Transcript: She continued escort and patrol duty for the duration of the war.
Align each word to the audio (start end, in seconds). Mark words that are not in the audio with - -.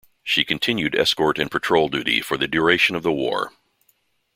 She 0.23 0.43
continued 0.43 0.95
escort 0.95 1.37
and 1.37 1.51
patrol 1.51 1.87
duty 1.87 2.21
for 2.21 2.35
the 2.35 2.47
duration 2.47 2.95
of 2.95 3.03
the 3.03 3.11
war. 3.11 3.51